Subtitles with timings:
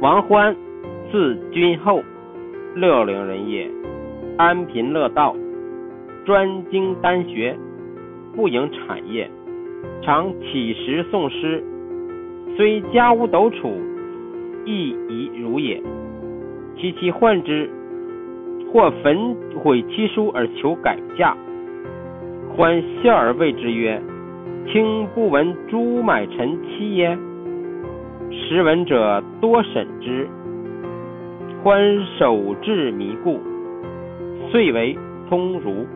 [0.00, 0.56] 王欢，
[1.12, 2.02] 字君厚，
[2.74, 3.70] 乐陵人也。
[4.38, 5.36] 安贫乐道，
[6.24, 7.54] 专精丹学，
[8.34, 9.30] 不营产业，
[10.00, 11.62] 常乞食诵诗。
[12.56, 13.74] 虽家无斗储，
[14.64, 15.82] 亦宜如也。
[16.78, 17.68] 其妻患之，
[18.72, 21.36] 或焚毁其书而求改嫁。
[22.56, 24.00] 欢笑而谓之曰
[24.72, 27.18] ：“卿不闻朱买臣妻耶？”
[28.52, 30.28] 识文者多审之，
[31.62, 33.38] 欢守志弥故，
[34.50, 35.86] 遂为通儒。